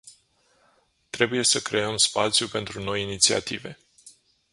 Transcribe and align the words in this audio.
Trebuie 1.11 1.43
să 1.43 1.59
creăm 1.59 1.97
spațiu 1.97 2.47
pentru 2.47 2.83
noi 2.83 3.01
inițiative. 3.01 3.77